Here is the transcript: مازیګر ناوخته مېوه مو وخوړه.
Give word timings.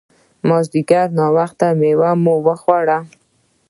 مازیګر 0.47 1.07
ناوخته 1.17 1.67
مېوه 1.79 2.11
مو 2.23 2.35
وخوړه. 2.45 2.99